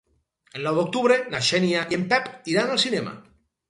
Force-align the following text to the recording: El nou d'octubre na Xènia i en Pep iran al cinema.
El 0.59 0.65
nou 0.67 0.79
d'octubre 0.79 1.19
na 1.35 1.43
Xènia 1.51 1.87
i 1.93 2.01
en 2.01 2.09
Pep 2.17 2.35
iran 2.57 2.77
al 2.79 2.87
cinema. 2.89 3.19